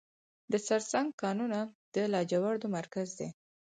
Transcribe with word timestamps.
د 0.51 0.53
سرسنګ 0.67 1.09
کانونه 1.21 1.59
د 1.93 1.95
لاجوردو 2.13 2.67
مرکز 2.77 3.07
دی 3.19 3.29